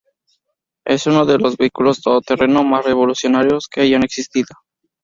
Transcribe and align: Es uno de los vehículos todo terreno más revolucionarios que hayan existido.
Es 0.83 1.05
uno 1.05 1.27
de 1.27 1.37
los 1.37 1.57
vehículos 1.57 2.01
todo 2.01 2.21
terreno 2.21 2.63
más 2.63 2.83
revolucionarios 2.83 3.67
que 3.71 3.81
hayan 3.81 4.01
existido. 4.03 4.47